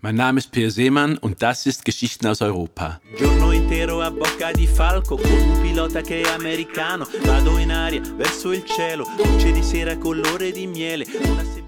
[0.00, 3.00] Mein Name ist Peer Seemann und das ist Geschichten aus Europa.
[3.18, 7.04] Giorno intero a bocca di falco con un pilota che è americano.
[7.24, 11.04] Vado in aria verso il cielo, luce di sera colore di miele.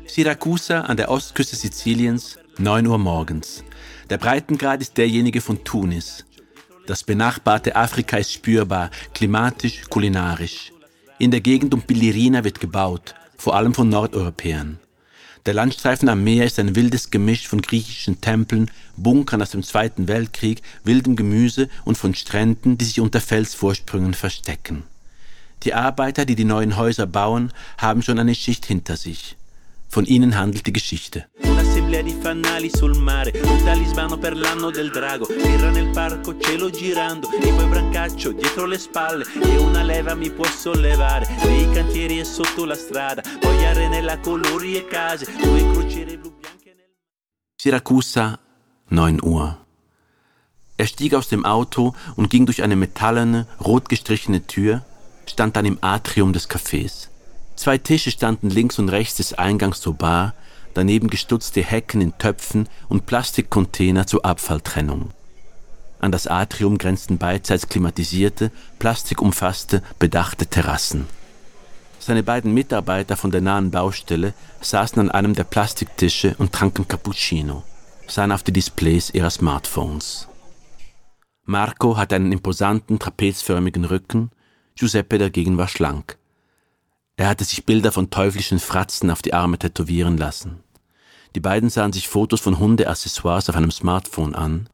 [0.06, 3.64] Siracusa an der Ostküste Siziliens, 9 Uhr morgens.
[4.10, 6.24] Der Breitengrad ist derjenige von Tunis.
[6.86, 10.72] Das benachbarte Afrika ist spürbar, klimatisch, kulinarisch.
[11.18, 14.78] In der Gegend um Bilirina wird gebaut, vor allem von Nordeuropäern.
[15.46, 20.06] Der Landstreifen am Meer ist ein wildes Gemisch von griechischen Tempeln, Bunkern aus dem Zweiten
[20.06, 24.82] Weltkrieg, wildem Gemüse und von Stränden, die sich unter Felsvorsprüngen verstecken.
[25.62, 29.36] Die Arbeiter, die die neuen Häuser bauen, haben schon eine Schicht hinter sich.
[29.88, 31.26] Von ihnen handelt die Geschichte.
[31.90, 36.70] Un'assemblea di fanali sul mare, un talismano per l'anno del drago, birra nel parco, cielo
[36.70, 42.20] girando, e poi brancaccio dietro le spalle, e una leva mi può sollevare, nei cantieri
[42.20, 46.90] e sotto la strada, poi arenella, colori e case, due crociere blu bianche nel...
[47.56, 48.38] Siracusa,
[48.90, 49.58] 9 Uhr.
[50.76, 54.84] Er stieg aus dem Auto und ging durch eine metallene, rot gestrichene Tür,
[55.26, 57.08] stand dann im Atrium des Cafés.
[57.56, 60.34] Zwei Tische standen links und rechts des Eingangs zur Bar,
[60.80, 65.10] daneben gestutzte Hecken in Töpfen und Plastikcontainer zur Abfalltrennung.
[65.98, 71.06] An das Atrium grenzten beidseits klimatisierte, plastikumfasste, bedachte Terrassen.
[71.98, 77.62] Seine beiden Mitarbeiter von der nahen Baustelle saßen an einem der Plastiktische und tranken Cappuccino,
[78.06, 80.28] sahen auf die Displays ihrer Smartphones.
[81.44, 84.30] Marco hatte einen imposanten, trapezförmigen Rücken,
[84.76, 86.16] Giuseppe dagegen war schlank.
[87.16, 90.64] Er hatte sich Bilder von teuflischen Fratzen auf die Arme tätowieren lassen.
[91.34, 94.68] Die beiden sahen sich Fotos von Hundeaccessoires auf einem Smartphone an,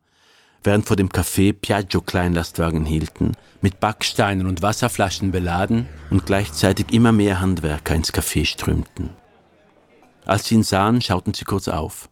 [0.62, 7.12] während vor dem Café Piaggio Kleinlastwagen hielten, mit Backsteinen und Wasserflaschen beladen und gleichzeitig immer
[7.12, 9.10] mehr Handwerker ins Café strömten.
[10.24, 12.08] Als sie ihn sahen, schauten sie kurz auf.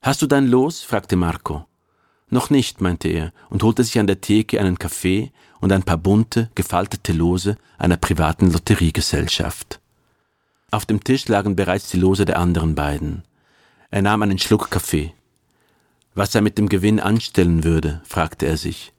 [0.00, 0.82] Hast du dein Los?
[0.82, 1.66] fragte Marco.
[2.28, 5.98] Noch nicht, meinte er und holte sich an der Theke einen Kaffee und ein paar
[5.98, 9.80] bunte, gefaltete Lose einer privaten Lotteriegesellschaft.
[10.70, 13.22] Auf dem Tisch lagen bereits die Lose der anderen beiden.
[13.90, 15.12] Er nahm einen Schluck Kaffee.
[16.14, 18.92] Was er mit dem Gewinn anstellen würde, fragte er sich.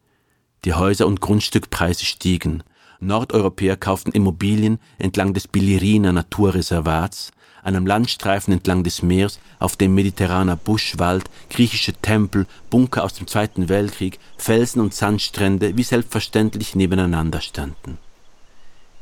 [0.65, 2.63] Die Häuser- und Grundstückpreise stiegen.
[2.99, 7.31] Nordeuropäer kauften Immobilien entlang des Biliriner Naturreservats,
[7.63, 13.69] einem Landstreifen entlang des Meers, auf dem mediterraner Buschwald, griechische Tempel, Bunker aus dem Zweiten
[13.69, 17.97] Weltkrieg, Felsen und Sandstrände wie selbstverständlich nebeneinander standen.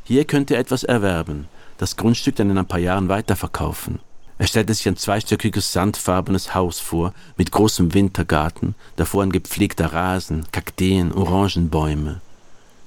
[0.03, 1.47] Hier könnte er etwas erwerben,
[1.77, 3.99] das Grundstück dann in ein paar Jahren weiterverkaufen.
[4.37, 10.45] Er stellte sich ein zweistöckiges sandfarbenes Haus vor, mit großem Wintergarten, davor ein gepflegter Rasen,
[10.51, 12.19] Kakteen, Orangenbäume.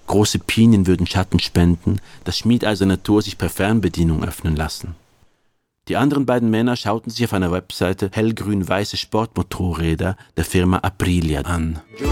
[0.07, 4.95] Große Pinien würden Schatten spenden, das schmiedeiserne Tor sich per Fernbedienung öffnen lassen.
[5.89, 11.81] Die anderen beiden Männer schauten sich auf einer Webseite hellgrün-weiße Sportmotorräder der Firma Aprilia an.
[11.99, 12.05] E.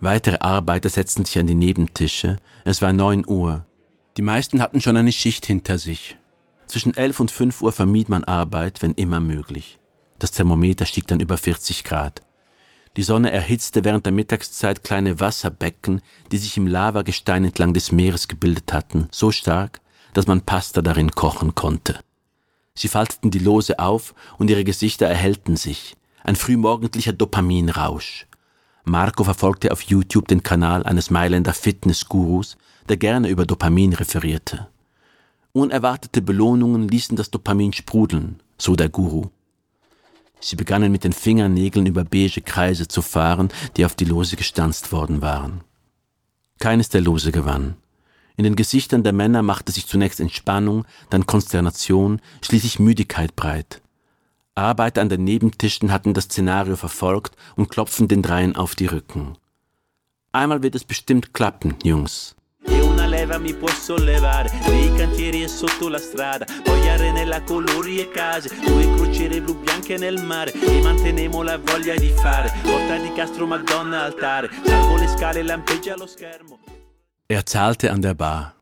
[0.00, 2.38] Weitere Arbeiter setzten sich an die Nebentische.
[2.64, 3.66] Es war neun Uhr.
[4.16, 6.16] Die meisten hatten schon eine Schicht hinter sich.
[6.66, 9.78] Zwischen elf und fünf Uhr vermied man Arbeit, wenn immer möglich.
[10.18, 12.22] Das Thermometer stieg dann über 40 Grad.
[12.96, 16.00] Die Sonne erhitzte während der Mittagszeit kleine Wasserbecken,
[16.32, 19.80] die sich im Lavagestein entlang des Meeres gebildet hatten, so stark,
[20.14, 22.00] dass man Pasta darin kochen konnte.
[22.74, 25.94] Sie falteten die Lose auf und ihre Gesichter erhellten sich.
[26.24, 28.26] Ein frühmorgendlicher Dopaminrausch.
[28.84, 32.56] Marco verfolgte auf YouTube den Kanal eines Mailänder Fitnessgurus,
[32.88, 34.68] der gerne über Dopamin referierte.
[35.56, 39.30] Unerwartete Belohnungen ließen das Dopamin sprudeln, so der Guru.
[40.38, 44.92] Sie begannen mit den Fingernägeln über beige Kreise zu fahren, die auf die Lose gestanzt
[44.92, 45.62] worden waren.
[46.58, 47.78] Keines der Lose gewann.
[48.36, 53.80] In den Gesichtern der Männer machte sich zunächst Entspannung, dann Konsternation, schließlich Müdigkeit breit.
[54.56, 59.38] Arbeiter an den Nebentischen hatten das Szenario verfolgt und klopften den Dreien auf die Rücken.
[60.32, 62.36] Einmal wird es bestimmt klappen, Jungs.
[63.26, 66.46] Leva mi può sollevare nei cantieri e sotto la strada.
[66.62, 70.52] Poi arenella colori e case due crociere blu bianche nel mare.
[70.52, 74.48] E mantenemo la voglia di fare porta di Castro Madonna altare.
[74.64, 76.60] Salgo le scale lampeggia lo schermo.
[77.26, 78.54] Er zahlte an der Bar.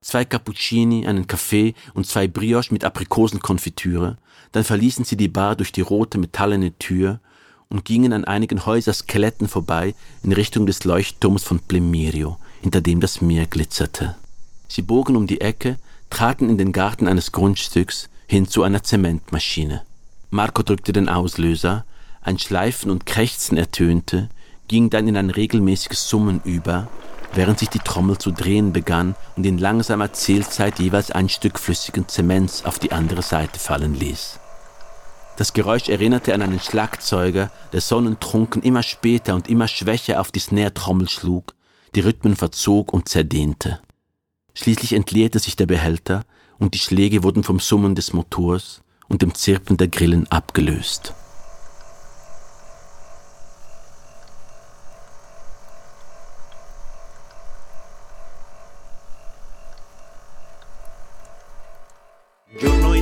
[0.00, 4.16] Zwei Cappuccini, einen Kaffee und zwei Brioche mit Aprikosenkonfitüre,
[4.52, 7.20] dann verließen sie die Bar durch die rote metallene Tür
[7.68, 13.20] und gingen an einigen Häuserskeletten vorbei in Richtung des Leuchtturms von Plemirio, hinter dem das
[13.20, 14.16] Meer glitzerte.
[14.68, 15.76] Sie bogen um die Ecke,
[16.10, 19.82] traten in den Garten eines Grundstücks hin zu einer Zementmaschine.
[20.30, 21.84] Marco drückte den Auslöser,
[22.22, 24.28] ein Schleifen und Krächzen ertönte,
[24.68, 26.88] ging dann in ein regelmäßiges Summen über,
[27.32, 32.08] während sich die Trommel zu drehen begann und in langsamer Zählzeit jeweils ein Stück flüssigen
[32.08, 34.38] Zements auf die andere Seite fallen ließ.
[35.36, 40.38] Das Geräusch erinnerte an einen Schlagzeuger, der sonnentrunken immer später und immer schwächer auf die
[40.38, 41.54] Snare-Trommel schlug,
[41.94, 43.80] die Rhythmen verzog und zerdehnte.
[44.54, 46.24] Schließlich entleerte sich der Behälter
[46.58, 51.14] und die Schläge wurden vom Summen des Motors und dem Zirpen der Grillen abgelöst.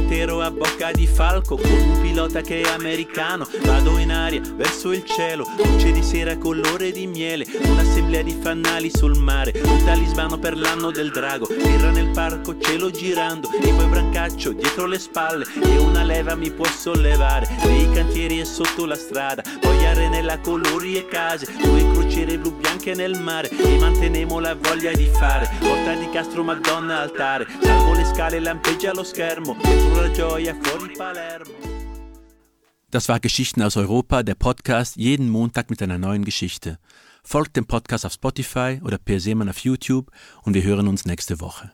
[0.09, 3.47] Intero a bocca di falco con un pilota che è americano.
[3.63, 7.45] Vado in aria verso il cielo luce di sera colore di miele.
[7.63, 11.47] Un'assemblea di fanali sul mare un talismano per l'anno del drago.
[11.47, 15.45] Birra nel parco cielo girando e poi brancaccio dietro le spalle.
[15.63, 19.43] E una leva mi può sollevare nei cantieri e sotto la strada.
[19.61, 24.93] Poi arenella colori e case due crociere blu bianche nel mare e mantenemo la voglia
[24.93, 29.57] di fare porta di Castro Madonna altare salgo le scale lampeggia lo schermo
[32.91, 36.79] Das war Geschichten aus Europa, der Podcast jeden Montag mit einer neuen Geschichte.
[37.23, 40.11] Folgt dem Podcast auf Spotify oder Per Seemann auf YouTube
[40.43, 41.71] und wir hören uns nächste Woche.